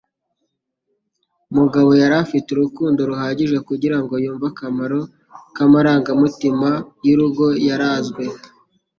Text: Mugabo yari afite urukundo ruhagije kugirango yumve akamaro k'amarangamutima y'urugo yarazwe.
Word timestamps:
Mugabo 1.57 1.89
yari 2.01 2.15
afite 2.23 2.47
urukundo 2.51 2.99
ruhagije 3.09 3.57
kugirango 3.67 4.13
yumve 4.23 4.45
akamaro 4.51 4.99
k'amarangamutima 5.55 6.69
y'urugo 7.07 7.45
yarazwe. 7.67 8.23